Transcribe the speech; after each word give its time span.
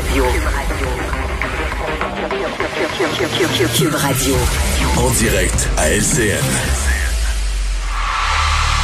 Radio. 0.00 0.24
Cube 3.76 3.94
Radio. 3.94 4.34
En 4.96 5.10
direct 5.10 5.68
à 5.76 5.90
LCN. 5.90 6.38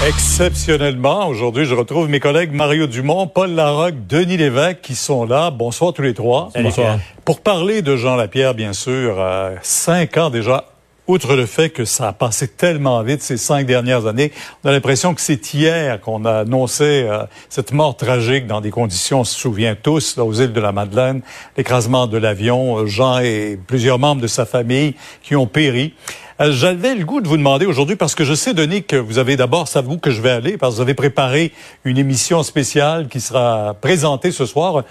Exceptionnellement, 0.07 1.29
aujourd'hui, 1.29 1.65
je 1.65 1.75
retrouve 1.75 2.11
mes 2.11 2.21
collègues 2.21 2.53
Mario 2.53 2.87
Dumont, 2.87 3.27
Paul 3.29 3.53
Larocque, 3.53 4.07
Denis 4.07 4.37
Lévesque 4.37 4.83
qui 4.83 4.95
sont 4.95 5.25
là. 5.25 5.51
Bonsoir 5.51 5.95
tous 5.95 6.03
les 6.03 6.13
trois. 6.13 6.51
Bonsoir. 6.55 6.99
Pour 7.25 7.41
parler 7.41 7.81
de 7.81 7.97
Jean 7.97 8.17
Lapierre, 8.17 8.53
bien 8.53 8.75
sûr, 8.75 9.17
euh, 9.19 9.55
cinq 9.63 10.19
ans 10.19 10.29
déjà 10.29 10.67
outre 11.09 11.37
le 11.37 11.47
fait 11.47 11.71
que 11.71 11.85
ça 11.85 12.09
a 12.09 12.13
passé 12.13 12.49
tellement 12.49 13.03
vite 13.03 13.23
ces 13.23 13.37
cinq 13.37 13.67
dernières 13.67 14.07
années, 14.07 14.33
on 14.65 14.69
a 14.69 14.73
l'impression 14.73 15.15
que 15.15 15.21
c'est 15.21 15.55
hier 15.55 16.01
qu'on 16.01 16.25
a 16.25 16.41
annoncé 16.41 17.07
euh, 17.09 17.25
cette 17.49 17.73
mort 17.73 17.97
tragique 17.97 18.47
dans 18.47 18.61
des 18.61 18.71
conditions, 18.71 19.21
on 19.21 19.25
se 19.25 19.39
souvient 19.39 19.77
tous, 19.81 20.17
là, 20.17 20.25
aux 20.25 20.33
îles 20.33 20.53
de 20.53 20.61
la 20.61 20.73
Madeleine, 20.73 21.23
l'écrasement 21.57 22.07
de 22.07 22.19
l'avion, 22.19 22.79
euh, 22.79 22.87
Jean 22.87 23.19
et 23.19 23.59
plusieurs 23.67 23.99
membres 23.99 24.21
de 24.21 24.27
sa 24.27 24.47
famille 24.47 24.95
qui 25.23 25.37
ont 25.37 25.47
péri. 25.47 25.95
Euh, 26.41 26.53
j'avais 26.53 26.95
le 26.95 27.05
goût 27.05 27.21
de 27.21 27.29
vous 27.29 27.37
demander 27.37 27.67
aujourd'hui, 27.67 27.97
parce 27.97 28.15
que 28.15 28.25
je 28.25 28.35
sais, 28.35 28.53
Denis, 28.53 28.83
que 28.83 28.97
vous 28.97 29.19
avez 29.19 29.37
d'abord, 29.37 29.69
c'est 29.69 29.79
à 29.79 29.83
vous 29.83 29.99
que 29.99 30.11
je 30.11 30.21
vais 30.21 30.31
aller, 30.31 30.57
parce 30.59 30.73
que 30.73 30.77
vous 30.77 30.83
avez 30.83 30.95
préparé 30.95 31.53
une 31.85 31.99
émission 31.99 32.43
spéciale 32.43 33.09
qui 33.09 33.21
sera 33.21 33.75
présentée 33.81 34.33
ce 34.33 34.45
soir, 34.45 34.85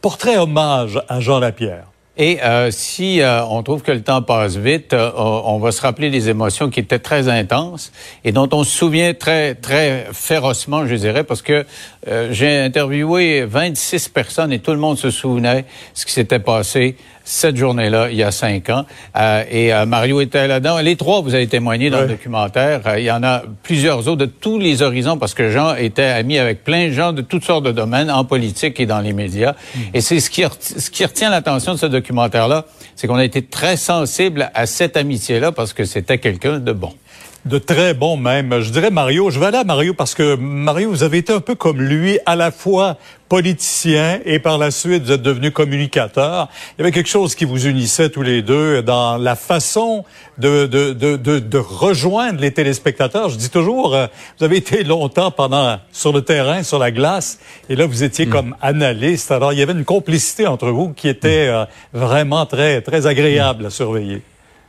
portrait 0.00 0.38
hommage 0.38 1.02
à 1.08 1.20
Jean 1.20 1.38
Lapierre. 1.38 1.89
Et 2.16 2.42
euh, 2.42 2.70
si 2.70 3.20
euh, 3.20 3.44
on 3.44 3.62
trouve 3.62 3.82
que 3.82 3.92
le 3.92 4.02
temps 4.02 4.20
passe 4.20 4.56
vite, 4.56 4.92
euh, 4.92 5.10
on 5.16 5.58
va 5.58 5.70
se 5.70 5.80
rappeler 5.80 6.10
des 6.10 6.28
émotions 6.28 6.68
qui 6.68 6.80
étaient 6.80 6.98
très 6.98 7.28
intenses 7.28 7.92
et 8.24 8.32
dont 8.32 8.48
on 8.52 8.64
se 8.64 8.76
souvient 8.76 9.14
très 9.14 9.54
très 9.54 10.08
férocement, 10.12 10.86
je 10.86 10.96
dirais, 10.96 11.24
parce 11.24 11.40
que 11.40 11.64
j'ai 12.30 12.58
interviewé 12.58 13.44
26 13.44 14.08
personnes 14.08 14.52
et 14.52 14.58
tout 14.58 14.72
le 14.72 14.78
monde 14.78 14.98
se 14.98 15.10
souvenait 15.10 15.64
ce 15.94 16.06
qui 16.06 16.12
s'était 16.12 16.38
passé 16.38 16.96
cette 17.30 17.56
journée-là, 17.56 18.08
il 18.10 18.16
y 18.16 18.22
a 18.24 18.32
cinq 18.32 18.70
ans. 18.70 18.84
Euh, 19.16 19.44
et 19.48 19.72
euh, 19.72 19.86
Mario 19.86 20.20
était 20.20 20.48
là-dedans. 20.48 20.78
Les 20.80 20.96
trois, 20.96 21.20
vous 21.20 21.34
avez 21.34 21.46
témoigné 21.46 21.88
dans 21.88 22.00
le 22.00 22.08
documentaire. 22.08 22.80
Euh, 22.86 22.98
il 22.98 23.04
y 23.04 23.10
en 23.10 23.22
a 23.22 23.42
plusieurs 23.62 24.08
autres 24.08 24.16
de 24.16 24.26
tous 24.26 24.58
les 24.58 24.82
horizons 24.82 25.16
parce 25.16 25.34
que 25.34 25.48
Jean 25.48 25.76
était 25.76 26.02
ami 26.02 26.38
avec 26.38 26.64
plein 26.64 26.88
de 26.88 26.92
gens 26.92 27.12
de 27.12 27.22
toutes 27.22 27.44
sortes 27.44 27.64
de 27.64 27.72
domaines, 27.72 28.10
en 28.10 28.24
politique 28.24 28.80
et 28.80 28.86
dans 28.86 29.00
les 29.00 29.12
médias. 29.12 29.52
Hmm. 29.52 29.80
Et 29.94 30.00
c'est 30.00 30.18
ce 30.18 30.28
qui, 30.28 30.42
ce 30.60 30.90
qui 30.90 31.04
retient 31.04 31.30
l'attention 31.30 31.74
de 31.74 31.78
ce 31.78 31.86
documentaire-là, 31.86 32.64
c'est 32.96 33.06
qu'on 33.06 33.14
a 33.14 33.24
été 33.24 33.42
très 33.42 33.76
sensible 33.76 34.50
à 34.54 34.66
cette 34.66 34.96
amitié-là 34.96 35.52
parce 35.52 35.72
que 35.72 35.84
c'était 35.84 36.18
quelqu'un 36.18 36.58
de 36.58 36.72
bon 36.72 36.92
de 37.44 37.58
très 37.58 37.94
bon 37.94 38.16
même. 38.16 38.60
Je 38.60 38.70
dirais 38.70 38.90
Mario, 38.90 39.30
je 39.30 39.40
vais 39.40 39.46
aller 39.46 39.58
à 39.58 39.64
Mario 39.64 39.94
parce 39.94 40.14
que 40.14 40.36
Mario, 40.36 40.90
vous 40.90 41.02
avez 41.02 41.18
été 41.18 41.32
un 41.32 41.40
peu 41.40 41.54
comme 41.54 41.80
lui, 41.80 42.18
à 42.26 42.36
la 42.36 42.50
fois 42.50 42.96
politicien 43.30 44.18
et 44.24 44.40
par 44.40 44.58
la 44.58 44.72
suite 44.72 45.04
vous 45.04 45.12
êtes 45.12 45.22
devenu 45.22 45.52
communicateur. 45.52 46.48
Il 46.76 46.80
y 46.80 46.82
avait 46.82 46.90
quelque 46.90 47.08
chose 47.08 47.36
qui 47.36 47.44
vous 47.44 47.68
unissait 47.68 48.10
tous 48.10 48.22
les 48.22 48.42
deux 48.42 48.82
dans 48.82 49.16
la 49.16 49.36
façon 49.36 50.04
de, 50.38 50.66
de, 50.66 50.92
de, 50.92 51.16
de, 51.16 51.58
rejoindre 51.58 52.40
les 52.40 52.50
téléspectateurs. 52.50 53.28
Je 53.28 53.36
dis 53.36 53.48
toujours, 53.48 53.94
euh, 53.94 54.08
vous 54.38 54.44
avez 54.44 54.56
été 54.56 54.82
longtemps 54.82 55.30
pendant 55.30 55.78
sur 55.92 56.12
le 56.12 56.22
terrain, 56.22 56.64
sur 56.64 56.80
la 56.80 56.90
glace, 56.90 57.38
et 57.68 57.76
là 57.76 57.86
vous 57.86 58.02
étiez 58.02 58.26
mm. 58.26 58.30
comme 58.30 58.56
analyste. 58.60 59.30
Alors 59.30 59.52
il 59.52 59.60
y 59.60 59.62
avait 59.62 59.74
une 59.74 59.84
complicité 59.84 60.48
entre 60.48 60.68
vous 60.70 60.92
qui 60.92 61.08
était 61.08 61.46
euh, 61.48 61.64
vraiment 61.92 62.46
très 62.46 62.82
très 62.82 63.06
agréable 63.06 63.66
à 63.66 63.70
surveiller. 63.70 64.22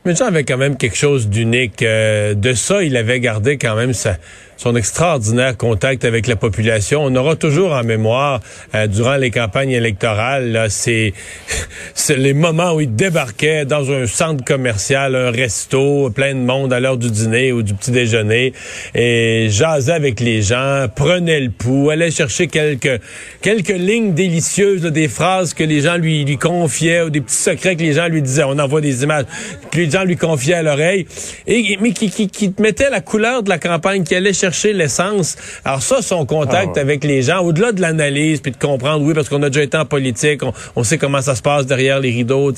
Mais 0.04 0.16
Jean 0.16 0.26
avait 0.26 0.44
quand 0.44 0.56
même 0.56 0.76
quelque 0.76 0.96
chose 0.96 1.28
d'unique. 1.28 1.82
Euh, 1.82 2.34
de 2.34 2.54
ça, 2.54 2.82
il 2.82 2.96
avait 2.96 3.20
gardé 3.20 3.56
quand 3.56 3.76
même 3.76 3.92
sa, 3.92 4.18
son 4.56 4.76
extraordinaire 4.76 5.56
contact 5.56 6.04
avec 6.04 6.26
la 6.26 6.36
population. 6.36 7.02
On 7.04 7.14
aura 7.16 7.36
toujours 7.36 7.72
en 7.72 7.82
mémoire, 7.82 8.40
euh, 8.74 8.86
durant 8.86 9.16
les 9.16 9.30
campagnes 9.30 9.70
électorales, 9.70 10.66
c'est 10.68 11.12
les 12.16 12.34
moments 12.34 12.74
où 12.74 12.80
il 12.80 12.94
débarquait 12.94 13.64
dans 13.64 13.90
un 13.90 14.06
centre 14.06 14.44
commercial, 14.44 15.14
un 15.14 15.30
resto, 15.30 16.10
plein 16.10 16.34
de 16.34 16.40
monde 16.40 16.72
à 16.72 16.80
l'heure 16.80 16.96
du 16.96 17.10
dîner 17.10 17.52
ou 17.52 17.62
du 17.62 17.74
petit 17.74 17.90
déjeuner, 17.90 18.52
et 18.94 19.48
jasait 19.50 19.92
avec 19.92 20.20
les 20.20 20.42
gens, 20.42 20.86
prenait 20.94 21.40
le 21.40 21.50
pouls, 21.50 21.90
allait 21.90 22.10
chercher 22.10 22.46
quelques 22.46 23.00
quelques 23.40 23.68
lignes 23.68 24.14
délicieuses, 24.14 24.82
des 24.82 25.08
phrases 25.08 25.54
que 25.54 25.64
les 25.64 25.80
gens 25.80 25.96
lui, 25.96 26.24
lui 26.24 26.38
confiaient 26.38 27.02
ou 27.02 27.10
des 27.10 27.20
petits 27.20 27.34
secrets 27.34 27.76
que 27.76 27.82
les 27.82 27.94
gens 27.94 28.08
lui 28.08 28.22
disaient. 28.22 28.44
On 28.44 28.58
envoie 28.58 28.80
des 28.80 29.02
images 29.02 29.24
que 29.70 29.78
les 29.78 29.90
gens 29.90 30.04
lui 30.04 30.16
confiaient 30.16 30.54
à 30.54 30.62
l'oreille, 30.62 31.06
et 31.46 31.78
mais 31.80 31.92
qui, 31.92 32.10
qui, 32.10 32.28
qui 32.28 32.54
mettait 32.58 32.90
la 32.90 33.00
couleur 33.00 33.42
de 33.42 33.48
la 33.48 33.58
campagne, 33.58 34.04
qui 34.04 34.14
allait 34.14 34.32
chercher 34.42 34.72
l'essence. 34.72 35.36
Alors 35.64 35.82
ça, 35.82 36.02
son 36.02 36.26
contact 36.26 36.72
ah 36.76 36.80
avec 36.80 37.04
les 37.04 37.22
gens, 37.22 37.44
au-delà 37.44 37.70
de 37.70 37.80
l'analyse, 37.80 38.40
puis 38.40 38.50
de 38.50 38.56
comprendre, 38.56 39.04
oui, 39.04 39.14
parce 39.14 39.28
qu'on 39.28 39.42
a 39.44 39.50
déjà 39.50 39.62
été 39.62 39.76
en 39.76 39.84
politique, 39.84 40.40
on, 40.74 40.82
sait 40.82 40.98
comment 40.98 41.20
ça 41.20 41.36
se 41.36 41.42
passe 41.42 41.66
derrière 41.66 42.00
les 42.00 42.10
rideaux, 42.10 42.52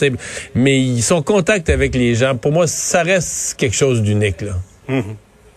mais 0.54 1.00
son 1.02 1.20
contact 1.22 1.68
avec 1.68 1.94
les 1.94 2.14
gens, 2.14 2.36
pour 2.36 2.52
moi, 2.52 2.66
ça 2.66 3.02
reste 3.02 3.56
quelque 3.58 3.76
chose 3.76 4.02
d'unique. 4.02 4.40
là. 4.40 4.52
Hum. 4.88 5.16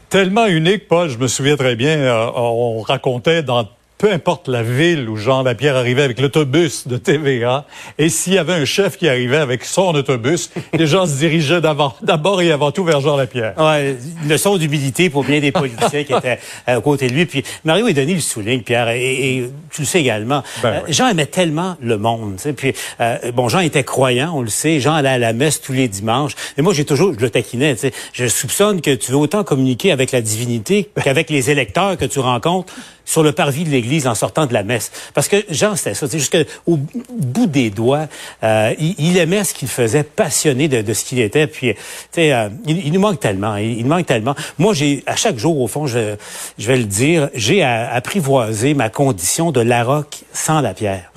Tellement 0.09 0.47
unique, 0.47 0.87
Paul, 0.87 1.09
je 1.09 1.17
me 1.17 1.27
souviens 1.27 1.57
très 1.57 1.75
bien, 1.75 1.97
euh, 1.97 2.29
on 2.35 2.81
racontait 2.81 3.43
dans 3.43 3.67
peu 3.97 4.11
importe 4.11 4.47
la 4.47 4.63
ville 4.63 5.09
où 5.09 5.17
Jean 5.17 5.43
Lapierre 5.43 5.75
arrivait 5.75 6.03
avec 6.03 6.19
l'autobus 6.19 6.87
de 6.87 6.97
TVA, 6.97 7.65
et 7.97 8.09
s'il 8.09 8.33
y 8.33 8.37
avait 8.37 8.53
un 8.53 8.65
chef 8.65 8.97
qui 8.97 9.09
arrivait 9.09 9.37
avec 9.37 9.65
son 9.65 9.95
autobus, 9.95 10.51
les 10.73 10.85
gens 10.85 11.05
se 11.05 11.17
dirigeaient 11.17 11.61
d'abord 11.61 12.41
et 12.41 12.51
avant 12.51 12.71
tout 12.71 12.83
vers 12.83 13.01
Jean 13.01 13.15
Lapierre. 13.15 13.53
Ouais, 13.57 13.95
une 14.23 14.29
leçon 14.29 14.57
d'humilité 14.57 15.09
pour 15.09 15.23
bien 15.23 15.39
des 15.39 15.51
politiciens 15.51 16.03
qui 16.03 16.13
étaient 16.13 16.39
à 16.67 16.79
côté 16.79 17.07
de 17.07 17.13
lui. 17.13 17.25
Puis 17.25 17.43
Mario 17.65 17.87
et 17.87 17.93
Denis 17.93 18.15
le 18.15 18.19
soulignent, 18.19 18.61
Pierre, 18.61 18.89
et, 18.89 19.49
tu 19.71 19.81
le 19.81 19.87
sais 19.87 19.99
également. 19.99 20.43
Ben 20.61 20.69
euh, 20.69 20.79
Jean 20.89 21.07
aimait 21.07 21.25
tellement 21.25 21.75
le 21.81 21.97
monde. 21.97 22.37
Puis 22.55 22.73
euh, 22.99 23.31
bon, 23.31 23.49
Jean 23.49 23.59
était 23.59 23.83
croyant, 23.83 24.33
on 24.35 24.41
le 24.41 24.49
sait. 24.49 24.79
Jean 24.79 24.93
allait 24.93 25.09
à 25.09 25.17
la 25.17 25.33
messe 25.33 25.61
tous 25.61 25.73
les 25.73 25.87
dimanches. 25.87 26.33
Et 26.57 26.61
moi, 26.61 26.73
j'ai 26.73 26.85
toujours, 26.85 27.13
je 27.13 27.19
le 27.19 27.29
taquinais. 27.29 27.75
Je 28.13 28.27
soupçonne 28.27 28.81
que 28.81 28.93
tu 28.93 29.11
veux 29.11 29.17
autant 29.17 29.43
communiquer 29.43 29.91
avec 29.91 30.11
la 30.11 30.21
divinité 30.21 30.89
qu'avec 31.03 31.29
les 31.29 31.49
électeurs 31.49 31.97
que 31.97 32.05
tu 32.05 32.19
rencontres 32.19 32.73
sur 33.07 33.23
le 33.23 33.31
parvis 33.31 33.63
de 33.63 33.69
l'église 33.69 34.05
en 34.05 34.13
sortant 34.13 34.45
de 34.45 34.53
la 34.53 34.63
messe. 34.63 34.91
Parce 35.15 35.27
que 35.27 35.37
Jean, 35.49 35.75
c'était 35.75 35.95
ça. 35.95 36.05
Jusqu'au 36.07 36.77
bout 37.09 37.47
des 37.47 37.71
doigts, 37.71 38.07
euh, 38.43 38.73
il, 38.77 39.17
aimait 39.17 39.45
ce 39.45 39.53
qu'il 39.53 39.69
faisait, 39.69 40.03
passionné 40.03 40.67
de, 40.67 40.93
ce 40.93 41.05
qu'il 41.05 41.19
était. 41.19 41.47
Puis, 41.47 41.73
euh, 42.17 42.49
il, 42.67 42.91
nous 42.91 42.99
manque 42.99 43.19
tellement. 43.19 43.55
Il, 43.55 43.81
nous 43.83 43.89
manque 43.89 44.05
tellement. 44.05 44.35
Moi, 44.59 44.73
j'ai 44.73 45.03
à 45.07 45.15
chaque 45.15 45.37
jour, 45.37 45.59
au 45.61 45.67
fond, 45.67 45.87
je, 45.87 46.15
je 46.59 46.67
vais 46.67 46.77
le 46.77 46.83
dire, 46.83 47.29
j'ai 47.33 47.63
apprivoisé 47.63 48.73
ma 48.73 48.89
condition 48.89 49.51
de 49.51 49.61
Larocque 49.61 50.23
sans 50.33 50.59
la 50.59 50.73
pierre. 50.73 51.11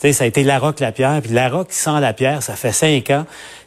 Tu 0.00 0.08
sais, 0.08 0.12
ça 0.12 0.24
a 0.24 0.26
été 0.26 0.42
Larocque 0.42 0.80
la 0.80 0.92
pierre, 0.92 1.22
puis 1.22 1.32
Larocque 1.32 1.72
sans 1.72 2.00
la 2.00 2.12
pierre, 2.12 2.42
ça 2.42 2.54
fait 2.54 2.72
cinq 2.72 3.10
ans. 3.10 3.24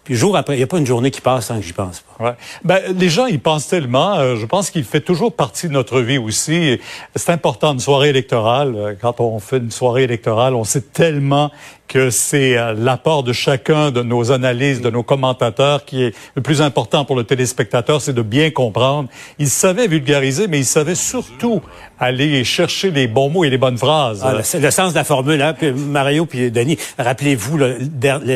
Puis 0.09 0.17
jour 0.17 0.35
après, 0.35 0.55
il 0.55 0.57
n'y 0.57 0.63
a 0.63 0.67
pas 0.67 0.79
une 0.79 0.87
journée 0.87 1.11
qui 1.11 1.21
passe 1.21 1.45
sans 1.45 1.57
que 1.57 1.61
j'y 1.61 1.71
pense 1.71 1.99
pas. 1.99 2.25
Ouais. 2.25 2.33
Ben, 2.63 2.81
les 2.97 3.09
gens 3.09 3.27
y 3.27 3.37
pensent 3.37 3.67
tellement. 3.67 4.17
Euh, 4.17 4.37
je 4.37 4.47
pense 4.47 4.71
qu'il 4.71 4.83
fait 4.83 5.01
toujours 5.01 5.31
partie 5.31 5.67
de 5.67 5.73
notre 5.73 6.01
vie 6.01 6.17
aussi. 6.17 6.79
C'est 7.15 7.31
important 7.31 7.73
une 7.73 7.79
soirée 7.79 8.09
électorale. 8.09 8.73
Euh, 8.75 8.95
quand 8.99 9.21
on 9.21 9.37
fait 9.37 9.57
une 9.57 9.69
soirée 9.69 10.05
électorale, 10.05 10.55
on 10.55 10.63
sait 10.63 10.81
tellement 10.81 11.51
que 11.89 12.11
c'est 12.11 12.57
euh, 12.57 12.73
l'apport 12.77 13.23
de 13.23 13.33
chacun 13.33 13.91
de 13.91 14.01
nos 14.03 14.31
analyses, 14.31 14.79
de 14.79 14.89
nos 14.89 15.03
commentateurs 15.03 15.83
qui 15.83 16.03
est 16.03 16.15
le 16.35 16.41
plus 16.41 16.61
important 16.61 17.03
pour 17.03 17.15
le 17.15 17.23
téléspectateur, 17.23 17.99
c'est 17.99 18.13
de 18.13 18.21
bien 18.21 18.51
comprendre. 18.51 19.09
Il 19.39 19.49
savait 19.49 19.87
vulgariser, 19.87 20.47
mais 20.47 20.59
il 20.59 20.65
savait 20.65 20.95
surtout 20.95 21.61
aller 21.99 22.43
chercher 22.43 22.91
les 22.91 23.07
bons 23.07 23.29
mots 23.29 23.43
et 23.43 23.49
les 23.49 23.57
bonnes 23.57 23.77
phrases. 23.77 24.21
Ah, 24.23 24.33
le, 24.33 24.59
le, 24.59 24.71
sens 24.71 24.91
de 24.93 24.97
la 24.97 25.03
formule, 25.03 25.41
hein, 25.41 25.53
puis 25.53 25.71
Mario 25.71 26.25
puis 26.25 26.51
Denis, 26.51 26.77
rappelez-vous 26.97 27.57
le, 27.57 27.77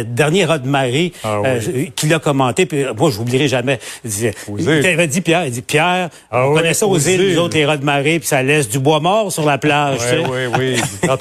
dernier 0.03 0.45
Rod 0.45 0.65
Marie 0.65 1.13
ah, 1.23 1.39
oui. 1.41 1.49
Qui 1.95 2.07
l'a 2.07 2.19
commenté, 2.19 2.65
puis 2.65 2.85
moi 2.97 3.09
je 3.11 3.19
n'oublierai 3.19 3.47
jamais. 3.47 3.79
Il, 4.03 4.09
disait, 4.09 4.33
il 4.57 4.69
avait 4.69 5.07
dit 5.07 5.21
Pierre, 5.21 5.45
il 5.45 5.51
dit 5.51 5.61
Pierre, 5.61 6.09
ah, 6.31 6.47
on 6.47 6.53
connaît 6.53 6.73
ça 6.73 6.87
aux, 6.87 6.97
îles, 6.97 7.33
nous 7.33 7.39
autres 7.39 7.55
les 7.55 7.65
Rod 7.65 7.83
Marie, 7.83 8.19
puis 8.19 8.27
ça 8.27 8.43
laisse 8.43 8.69
du 8.69 8.79
bois 8.79 8.99
mort 8.99 9.31
sur 9.31 9.45
la 9.45 9.57
plage. 9.57 9.99
Oui, 10.11 10.45
oui, 10.57 10.75
oui. 10.81 11.07
Quand 11.07 11.17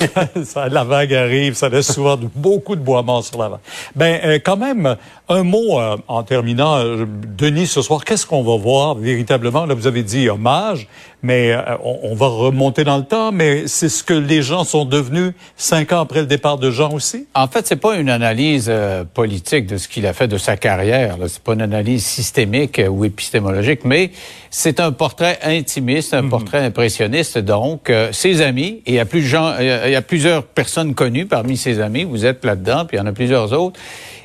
la 0.71 0.85
vague 0.85 1.15
arrive, 1.15 1.55
ça 1.55 1.69
laisse 1.69 1.93
souvent 1.93 2.19
beaucoup 2.35 2.77
de 2.77 2.81
bois 2.81 3.03
mort 3.03 3.25
sur 3.25 3.39
la 3.39 3.49
vague. 3.49 3.61
Ben, 3.97 4.21
euh, 4.25 4.39
quand 4.43 4.57
même, 4.57 4.97
un 5.29 5.43
mot 5.43 5.81
euh, 5.81 5.97
en 6.09 6.23
terminant, 6.23 6.77
euh, 6.79 7.07
Denis, 7.37 7.67
ce 7.67 7.83
soir, 7.83 8.05
qu'est-ce 8.05 8.27
qu'on 8.27 8.43
va 8.43 8.57
voir 8.57 8.95
véritablement? 8.95 9.67
Là, 9.67 9.75
vous 9.75 9.87
avez 9.87 10.03
dit 10.03 10.29
hommage, 10.29 10.89
mais 11.23 11.57
on, 11.85 12.17
va 12.17 12.27
remonter 12.27 12.83
dans 12.83 12.97
le 12.97 13.05
temps, 13.05 13.31
mais 13.31 13.69
c'est 13.69 13.89
ce 13.89 14.03
que 14.03 14.13
les 14.13 14.43
gens 14.43 14.65
sont 14.65 14.85
devenus 14.85 15.35
cinq 15.57 15.93
ans 15.93 16.01
après 16.01 16.21
le 16.21 16.27
départ 16.27 16.59
de 16.59 16.71
Jean 16.73 16.93
aussi? 16.93 17.29
En 17.35 17.47
fait, 17.47 17.65
c'est 17.65 17.77
pas 17.77 17.97
une 17.97 18.11
analyse 18.11 18.71
politique 19.15 19.67
de 19.67 19.77
ce 19.77 19.87
qu'il 19.87 20.05
a 20.07 20.15
fait 20.15 20.22
de 20.27 20.39
sa 20.39 20.57
carrière. 20.57 21.17
C'est 21.29 21.43
pas 21.43 21.55
une 21.55 21.63
analyse 21.63 22.05
systémique 22.05 22.81
ou 22.89 23.05
épistémologique, 23.05 23.85
mais 23.85 24.11
c'est 24.51 24.81
un 24.81 24.93
portrait 24.93 25.39
intimiste, 25.43 26.15
un 26.15 26.23
mhm. 26.23 26.31
portrait 26.31 26.65
impressionniste. 26.65 27.39
Donc, 27.39 27.93
ses 28.13 28.43
amis, 28.43 28.83
et 28.87 28.93
il 28.93 28.95
y 28.95 29.01
a 29.01 29.05
plus 29.05 29.23
gens, 29.23 29.55
il 29.59 29.91
y 29.91 29.97
a 29.97 30.03
plusieurs 30.03 30.45
personnes 30.45 30.95
connues 30.95 31.27
parmi 31.27 31.57
ses 31.57 31.81
amis 31.81 32.05
vous 32.05 32.27
êtes 32.27 32.45
là-dedans, 32.45 32.85
puis 32.85 32.97
il 32.97 33.01
y 33.01 33.03
en 33.03 33.07
a 33.07 33.13
plusieurs 33.13 33.53
autres, 33.53 33.79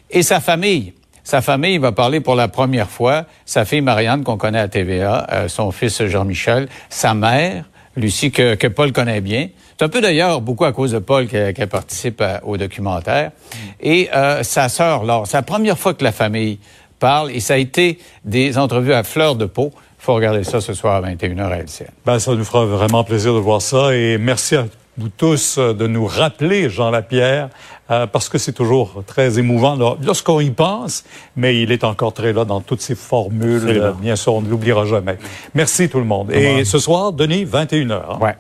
et 0.10 0.24
sa 0.24 0.40
famille. 0.40 0.94
Sa 1.24 1.42
famille 1.42 1.78
va 1.78 1.92
parler 1.92 2.22
pour 2.22 2.36
la 2.36 2.48
première 2.48 2.90
fois, 2.90 3.26
sa 3.46 3.66
fille 3.66 3.82
Marianne 3.82 4.24
qu'on 4.24 4.38
connaît 4.38 4.60
à 4.60 4.70
TVA, 4.70 5.28
euh, 5.32 5.48
son 5.50 5.72
fils 5.72 6.06
Jean-Michel, 6.06 6.70
sa 6.90 7.14
mère, 7.14 7.66
Lucie 7.98 8.32
que, 8.32 8.56
que 8.56 8.68
Paul 8.68 8.94
connaît 8.94 9.22
bien, 9.22 9.50
C'est 9.78 9.86
un 9.86 9.90
peu 9.90 10.02
d'ailleurs 10.02 10.42
beaucoup 10.42 10.66
à 10.66 10.72
cause 10.72 10.94
de 10.94 11.00
Paul 11.00 11.28
qu'elle 11.28 11.68
participe 11.68 12.24
au 12.44 12.58
documentaire. 12.58 13.32
Et 13.80 14.10
euh, 14.12 14.42
sa 14.42 14.70
sœur, 14.70 15.04
Laure, 15.04 15.28
c'est 15.28 15.38
la 15.38 15.44
première 15.44 15.78
fois 15.78 15.94
que 15.94 16.04
la 16.04 16.12
famille 16.12 16.58
parle 16.98 17.30
et 17.30 17.40
ça 17.40 17.54
a 17.54 17.58
été 17.58 18.00
des 18.26 18.58
entrevues 18.58 18.94
à 18.94 19.04
fleur 19.04 19.36
de 19.36 19.46
peau. 19.46 19.72
Il 20.00 20.04
faut 20.04 20.16
regarder 20.16 20.44
ça 20.44 20.62
ce 20.62 20.74
soir 20.74 20.96
à 20.96 21.08
21h 21.08 21.42
à 21.42 21.58
LCN. 21.58 21.92
Ben, 22.08 22.18
ça 22.18 22.34
nous 22.34 22.44
fera 22.44 22.66
vraiment 22.66 23.04
plaisir 23.04 23.36
de 23.36 23.40
voir 23.40 23.62
ça 23.62 23.94
et 23.94 24.18
merci 24.18 24.56
à 24.56 24.66
vous 24.98 25.10
tous 25.10 25.60
euh, 25.60 25.76
de 25.76 25.86
nous 25.86 26.08
rappeler 26.08 26.72
Jean 26.72 26.90
Lapierre 26.90 27.50
euh, 27.92 28.08
parce 28.08 28.30
que 28.30 28.40
c'est 28.40 28.54
toujours 28.54 29.04
très 29.06 29.38
émouvant 29.38 29.78
lorsqu'on 30.02 30.40
y 30.40 30.50
pense, 30.50 31.04
mais 31.36 31.62
il 31.62 31.72
est 31.72 31.84
encore 31.84 32.14
très 32.14 32.34
là 32.34 32.46
dans 32.46 32.62
toutes 32.62 32.82
ses 32.82 32.96
formules. 32.96 33.94
bien 34.02 34.16
sûr, 34.16 34.34
on 34.34 34.42
ne 34.42 34.50
l'oubliera 34.50 34.88
jamais. 34.88 35.20
Merci 35.54 35.88
tout 35.88 36.00
le 36.00 36.06
monde. 36.06 36.32
Et 36.32 36.66
ce 36.66 36.80
soir, 36.80 37.14
Denis, 37.14 37.46
21h. 37.46 37.94
Hein? 37.94 38.18
Ouais. 38.20 38.36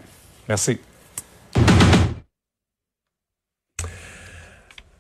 Merci. 0.49 0.79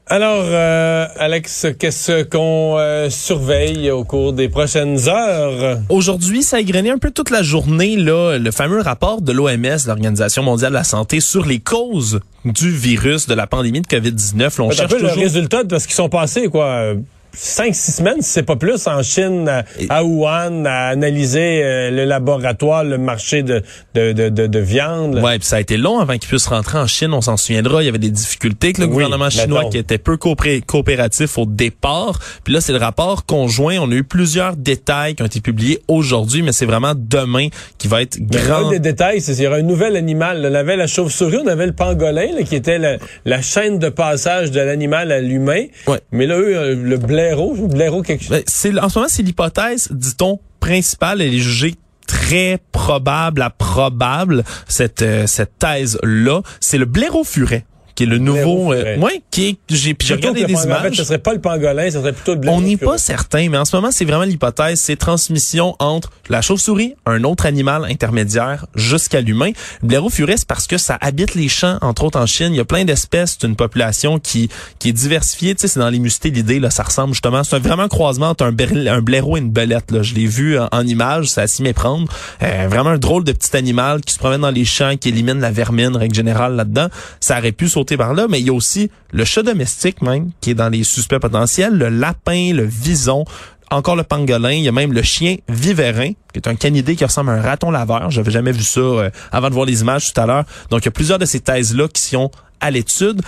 Alors, 0.09 0.45
euh, 0.45 1.05
Alex, 1.17 1.67
qu'est-ce 1.77 2.23
qu'on 2.23 2.77
euh, 2.77 3.09
surveille 3.09 3.91
au 3.91 4.05
cours 4.05 4.31
des 4.31 4.47
prochaines 4.47 5.09
heures? 5.09 5.79
Aujourd'hui, 5.89 6.43
ça 6.43 6.57
a 6.57 6.59
égrené 6.61 6.91
un 6.91 6.97
peu 6.97 7.11
toute 7.11 7.29
la 7.29 7.43
journée, 7.43 7.97
là, 7.97 8.37
le 8.37 8.51
fameux 8.51 8.79
rapport 8.79 9.21
de 9.21 9.33
l'OMS, 9.33 9.77
l'Organisation 9.85 10.43
mondiale 10.43 10.71
de 10.71 10.77
la 10.77 10.85
santé, 10.85 11.19
sur 11.19 11.45
les 11.45 11.59
causes 11.59 12.21
du 12.45 12.71
virus, 12.71 13.27
de 13.27 13.33
la 13.33 13.47
pandémie 13.47 13.81
de 13.81 13.87
COVID-19. 13.87 14.61
On 14.61 14.71
cherche 14.71 14.93
toujours... 14.93 15.09
le 15.09 15.21
résultat 15.21 15.65
de 15.65 15.77
ce 15.77 15.87
qui 15.87 15.93
sont 15.93 16.07
passés, 16.07 16.47
quoi 16.47 16.93
cinq, 17.37 17.75
six 17.75 17.93
semaines, 17.93 18.21
c'est 18.21 18.43
pas 18.43 18.55
plus, 18.55 18.87
en 18.87 19.03
Chine, 19.03 19.63
à, 19.89 20.03
Wuhan, 20.03 20.65
à 20.65 20.87
analyser 20.87 21.61
euh, 21.63 21.91
le 21.91 22.05
laboratoire, 22.05 22.83
le 22.83 22.97
marché 22.97 23.43
de, 23.43 23.61
de, 23.93 24.11
de, 24.11 24.29
de, 24.29 24.59
viande. 24.59 25.19
Ouais, 25.19 25.37
puis 25.37 25.47
ça 25.47 25.57
a 25.57 25.59
été 25.59 25.77
long 25.77 25.99
avant 25.99 26.13
qu'ils 26.13 26.27
puissent 26.27 26.47
rentrer 26.47 26.79
en 26.79 26.87
Chine, 26.87 27.13
on 27.13 27.21
s'en 27.21 27.37
souviendra. 27.37 27.83
Il 27.83 27.85
y 27.85 27.89
avait 27.89 27.97
des 27.99 28.09
difficultés 28.09 28.67
avec 28.67 28.79
le 28.79 28.87
gouvernement 28.87 29.29
chinois 29.29 29.65
qui 29.65 29.77
était 29.77 29.99
peu 29.99 30.17
coopératif 30.17 31.37
au 31.37 31.45
départ. 31.45 32.19
Puis 32.43 32.53
là, 32.53 32.61
c'est 32.61 32.73
le 32.73 32.79
rapport 32.79 33.25
conjoint. 33.25 33.77
On 33.79 33.91
a 33.91 33.95
eu 33.95 34.03
plusieurs 34.03 34.55
détails 34.55 35.15
qui 35.15 35.21
ont 35.21 35.27
été 35.27 35.39
publiés 35.39 35.81
aujourd'hui, 35.87 36.41
mais 36.41 36.51
c'est 36.51 36.65
vraiment 36.65 36.93
demain 36.95 37.47
qui 37.77 37.87
va 37.87 38.01
être 38.01 38.19
grand. 38.19 38.67
un 38.67 38.71
des 38.71 38.79
détails, 38.79 39.21
c'est 39.21 39.33
qu'il 39.33 39.43
y 39.43 39.47
aura 39.47 39.57
un 39.57 39.61
nouvel 39.61 39.95
animal. 39.95 40.45
On 40.49 40.53
avait 40.53 40.75
la 40.75 40.87
chauve-souris, 40.87 41.37
on 41.43 41.47
avait 41.47 41.67
le 41.67 41.73
pangolin, 41.73 42.43
qui 42.45 42.55
était 42.55 42.79
la, 42.79 42.97
la, 43.25 43.41
chaîne 43.41 43.77
de 43.79 43.89
passage 43.89 44.51
de 44.51 44.59
l'animal 44.59 45.11
à 45.11 45.21
l'humain. 45.21 45.65
Ouais. 45.87 45.99
Mais 46.11 46.25
là, 46.25 46.37
eux, 46.37 46.55
euh, 46.55 46.75
le 46.75 46.97
blé 46.97 47.26
blaireau. 47.67 48.03
Ben, 48.29 48.43
en 48.81 48.89
ce 48.89 48.99
moment, 48.99 49.09
c'est 49.09 49.23
l'hypothèse, 49.23 49.89
dit-on, 49.91 50.39
principale. 50.59 51.21
Elle 51.21 51.33
est 51.33 51.39
jugée 51.39 51.75
très 52.07 52.59
probable 52.71 53.41
à 53.41 53.49
probable 53.49 54.43
cette 54.67 55.01
euh, 55.01 55.27
cette 55.27 55.59
thèse 55.59 55.99
là, 56.03 56.41
c'est 56.61 56.77
le 56.77 56.85
blaireau 56.85 57.23
furet 57.23 57.65
qui 57.97 58.03
est 58.03 58.07
le 58.07 58.19
nouveau, 58.19 58.73
euh, 58.73 58.95
qui 59.31 59.47
est, 59.47 59.57
j'ai, 59.69 59.95
j'ai 59.99 60.13
regardé 60.13 60.45
des 60.45 60.53
images. 60.53 60.79
En 60.79 60.83
fait, 60.83 60.93
ce 60.93 61.03
serait 61.03 61.17
pas 61.17 61.33
le 61.33 61.41
pangolin, 61.41 61.89
ce 61.89 61.99
serait 61.99 62.13
plutôt 62.13 62.35
le. 62.35 62.47
On 62.47 62.61
n'est 62.61 62.77
pas 62.77 62.99
certain, 62.99 63.49
mais 63.49 63.57
en 63.57 63.65
ce 63.65 63.75
moment, 63.75 63.89
c'est 63.91 64.05
vraiment 64.05 64.23
l'hypothèse, 64.23 64.79
c'est 64.79 64.97
transmission 64.97 65.75
entre 65.79 66.11
la 66.29 66.43
chauve-souris, 66.43 66.93
un 67.07 67.23
autre 67.23 67.47
animal 67.47 67.85
intermédiaire, 67.85 68.67
jusqu'à 68.75 69.19
l'humain. 69.19 69.49
Le 69.81 69.87
blaireau 69.87 70.11
furet, 70.11 70.37
c'est 70.37 70.47
parce 70.47 70.67
que 70.67 70.77
ça 70.77 70.99
habite 71.01 71.33
les 71.33 71.47
champs, 71.47 71.79
entre 71.81 72.03
autres 72.03 72.19
en 72.19 72.27
Chine. 72.27 72.49
Il 72.53 72.57
y 72.57 72.59
a 72.59 72.65
plein 72.65 72.85
d'espèces, 72.85 73.37
c'est 73.39 73.47
une 73.47 73.55
population 73.55 74.19
qui, 74.19 74.47
qui 74.77 74.89
est 74.89 74.93
diversifiée. 74.93 75.55
Tu 75.55 75.61
sais, 75.61 75.67
c'est 75.67 75.79
dans 75.79 75.89
les 75.89 75.97
mustés 75.97 76.29
l'idée, 76.29 76.59
là, 76.59 76.69
ça 76.69 76.83
ressemble 76.83 77.15
justement, 77.15 77.43
c'est 77.43 77.57
vraiment 77.57 77.83
un 77.83 77.87
croisement 77.87 78.29
entre 78.29 78.43
un, 78.43 78.55
un 78.87 79.01
blaireau 79.01 79.37
et 79.37 79.39
une 79.39 79.49
belette, 79.49 79.89
là. 79.89 80.03
Je 80.03 80.13
l'ai 80.13 80.27
vu 80.27 80.59
en, 80.59 80.85
image, 80.85 81.29
c'est 81.29 81.41
à 81.41 81.47
s'y 81.47 81.63
méprendre. 81.63 82.07
Euh, 82.43 82.67
vraiment 82.69 82.91
un 82.91 82.99
drôle 82.99 83.23
de 83.23 83.31
petit 83.31 83.57
animal 83.57 84.01
qui 84.01 84.13
se 84.13 84.19
promène 84.19 84.41
dans 84.41 84.51
les 84.51 84.65
champs, 84.65 84.95
qui 84.97 85.09
élimine 85.09 85.39
la 85.39 85.49
vermine, 85.49 85.95
règle 85.97 86.13
générale, 86.13 86.55
là-dedans. 86.55 86.89
Ça 87.19 87.39
aurait 87.39 87.51
pu 87.51 87.67
sauter 87.67 87.86
par 87.95 88.13
mais 88.29 88.39
il 88.39 88.47
y 88.47 88.49
a 88.49 88.53
aussi 88.53 88.89
le 89.11 89.23
chat 89.23 89.43
domestique 89.43 90.01
même 90.01 90.31
qui 90.41 90.51
est 90.51 90.55
dans 90.55 90.69
les 90.69 90.83
suspects 90.83 91.19
potentiels, 91.19 91.77
le 91.77 91.89
lapin, 91.89 92.51
le 92.53 92.63
vison, 92.63 93.23
encore 93.69 93.95
le 93.95 94.03
pangolin, 94.03 94.51
il 94.51 94.63
y 94.63 94.67
a 94.67 94.71
même 94.71 94.93
le 94.93 95.01
chien 95.01 95.37
vivérin, 95.49 96.11
qui 96.33 96.37
est 96.37 96.47
un 96.47 96.55
canidé 96.55 96.95
qui 96.95 97.03
ressemble 97.03 97.31
à 97.31 97.33
un 97.33 97.41
raton 97.41 97.71
laveur. 97.71 98.09
J'avais 98.11 98.31
jamais 98.31 98.51
vu 98.51 98.63
ça 98.63 98.79
euh, 98.79 99.09
avant 99.31 99.49
de 99.49 99.53
voir 99.53 99.65
les 99.65 99.81
images 99.81 100.13
tout 100.13 100.21
à 100.21 100.25
l'heure. 100.25 100.45
Donc, 100.69 100.83
il 100.83 100.85
y 100.85 100.87
a 100.89 100.91
plusieurs 100.91 101.19
de 101.19 101.25
ces 101.25 101.39
thèses-là 101.39 101.87
qui 101.89 102.01
sont 102.01 102.31
à 102.59 102.71
l'étude. 102.71 103.21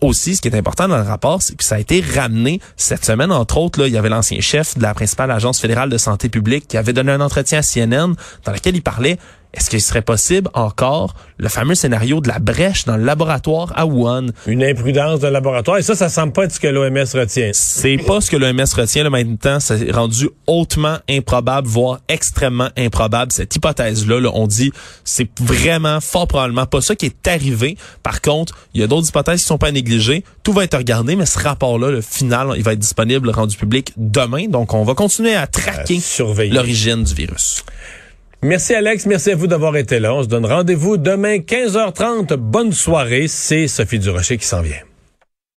Aussi, 0.00 0.34
ce 0.34 0.42
qui 0.42 0.48
est 0.48 0.56
important 0.56 0.88
dans 0.88 0.96
le 0.96 1.04
rapport, 1.04 1.42
c'est 1.42 1.54
que 1.54 1.62
ça 1.62 1.76
a 1.76 1.78
été 1.78 2.00
ramené 2.00 2.60
cette 2.76 3.04
semaine, 3.04 3.30
entre 3.30 3.58
autres, 3.58 3.80
là, 3.80 3.86
il 3.86 3.92
y 3.92 3.96
avait 3.96 4.08
l'ancien 4.08 4.40
chef 4.40 4.76
de 4.76 4.82
la 4.82 4.94
principale 4.94 5.30
agence 5.30 5.60
fédérale 5.60 5.90
de 5.90 5.98
santé 5.98 6.28
publique 6.28 6.66
qui 6.66 6.76
avait 6.76 6.92
donné 6.92 7.12
un 7.12 7.20
entretien 7.20 7.60
à 7.60 7.62
CNN 7.62 8.14
dans 8.44 8.52
lequel 8.52 8.74
il 8.74 8.82
parlait 8.82 9.16
est-ce 9.56 9.70
qu'il 9.70 9.80
serait 9.80 10.02
possible 10.02 10.50
encore 10.52 11.14
le 11.38 11.48
fameux 11.48 11.74
scénario 11.74 12.20
de 12.20 12.28
la 12.28 12.38
brèche 12.38 12.84
dans 12.84 12.96
le 12.96 13.04
laboratoire 13.04 13.72
à 13.74 13.86
Wuhan? 13.86 14.26
Une 14.46 14.62
imprudence 14.62 15.20
de 15.20 15.28
laboratoire. 15.28 15.78
Et 15.78 15.82
ça, 15.82 15.94
ça 15.94 16.10
semble 16.10 16.32
pas 16.32 16.44
être 16.44 16.52
ce 16.52 16.60
que 16.60 16.66
l'OMS 16.68 17.06
retient. 17.14 17.50
C'est 17.54 17.96
pas 17.96 18.20
ce 18.20 18.30
que 18.30 18.36
l'OMS 18.36 18.64
retient. 18.76 19.04
Là, 19.04 19.10
maintenant, 19.10 19.58
c'est 19.58 19.90
rendu 19.90 20.28
hautement 20.46 20.98
improbable, 21.08 21.66
voire 21.66 22.00
extrêmement 22.08 22.68
improbable. 22.76 23.32
Cette 23.32 23.56
hypothèse-là, 23.56 24.20
là, 24.20 24.30
on 24.34 24.46
dit, 24.46 24.72
c'est 25.04 25.28
vraiment 25.40 26.00
fort 26.00 26.28
probablement 26.28 26.66
pas 26.66 26.82
ça 26.82 26.94
qui 26.94 27.06
est 27.06 27.26
arrivé. 27.26 27.78
Par 28.02 28.20
contre, 28.20 28.56
il 28.74 28.82
y 28.82 28.84
a 28.84 28.86
d'autres 28.86 29.08
hypothèses 29.08 29.40
qui 29.40 29.46
sont 29.46 29.58
pas 29.58 29.72
négligées. 29.72 30.22
Tout 30.42 30.52
va 30.52 30.64
être 30.64 30.76
regardé, 30.76 31.16
mais 31.16 31.26
ce 31.26 31.38
rapport-là, 31.38 31.90
le 31.90 32.02
final, 32.02 32.48
il 32.56 32.62
va 32.62 32.74
être 32.74 32.78
disponible, 32.78 33.30
rendu 33.30 33.56
public 33.56 33.92
demain. 33.96 34.48
Donc, 34.48 34.74
on 34.74 34.84
va 34.84 34.94
continuer 34.94 35.34
à 35.34 35.46
traquer 35.46 36.00
l'origine 36.50 37.04
du 37.04 37.14
virus. 37.14 37.64
Merci 38.42 38.74
Alex, 38.74 39.06
merci 39.06 39.30
à 39.30 39.36
vous 39.36 39.46
d'avoir 39.46 39.76
été 39.76 39.98
là. 39.98 40.14
On 40.14 40.22
se 40.22 40.28
donne 40.28 40.46
rendez-vous 40.46 40.96
demain 40.98 41.38
15h30. 41.38 42.34
Bonne 42.34 42.72
soirée, 42.72 43.28
c'est 43.28 43.66
Sophie 43.66 43.98
Durocher 43.98 44.36
qui 44.36 44.46
s'en 44.46 44.62
vient. 44.62 44.76